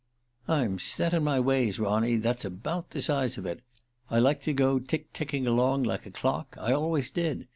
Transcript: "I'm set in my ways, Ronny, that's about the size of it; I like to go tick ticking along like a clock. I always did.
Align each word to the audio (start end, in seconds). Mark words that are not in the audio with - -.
"I'm 0.47 0.79
set 0.79 1.13
in 1.13 1.23
my 1.23 1.39
ways, 1.39 1.77
Ronny, 1.77 2.15
that's 2.15 2.43
about 2.43 2.89
the 2.89 3.03
size 3.03 3.37
of 3.37 3.45
it; 3.45 3.61
I 4.09 4.17
like 4.17 4.41
to 4.45 4.51
go 4.51 4.79
tick 4.79 5.13
ticking 5.13 5.45
along 5.45 5.83
like 5.83 6.07
a 6.07 6.11
clock. 6.11 6.57
I 6.59 6.71
always 6.73 7.11
did. 7.11 7.47